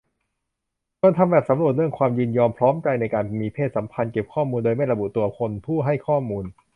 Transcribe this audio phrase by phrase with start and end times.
[0.99, 6.45] ชวนทำแบบสำรวจเรื่องความยินยอมพร้อมใจในการมีเพศสัมพันธ์ เก็บข้อมูลโดยไม่ระบุตัวตนผู้ให้ข้อมูล